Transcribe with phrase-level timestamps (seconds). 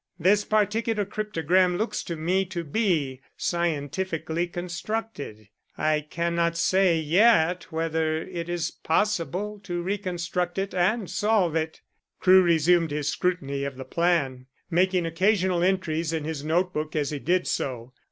[0.17, 8.17] This particular cryptogram looks to me to be scientifically constructed; I cannot say yet whether
[8.23, 11.81] it is possible to reconstruct it and solve it."
[12.19, 17.19] Crewe resumed his scrutiny of the plan, making occasional entries in his notebook as he
[17.19, 17.93] did so.